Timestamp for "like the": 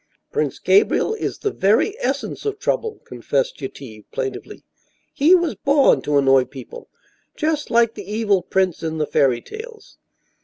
7.69-8.11